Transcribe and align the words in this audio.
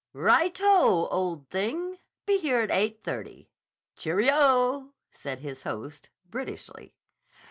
"Right 0.13 0.59
o, 0.59 1.07
old 1.11 1.47
thing! 1.51 1.99
Be 2.25 2.39
here 2.39 2.61
at 2.61 2.71
eight 2.71 3.03
thirty. 3.03 3.51
Cheery 3.95 4.29
o!" 4.31 4.93
said 5.11 5.41
his 5.41 5.61
host 5.61 6.09
Britishly. 6.27 6.95